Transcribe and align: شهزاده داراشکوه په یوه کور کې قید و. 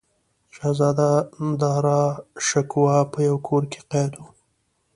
شهزاده 0.55 1.09
داراشکوه 1.61 2.95
په 3.11 3.19
یوه 3.27 3.41
کور 3.47 3.63
کې 3.71 3.81
قید 3.91 4.13
و. 4.19 4.23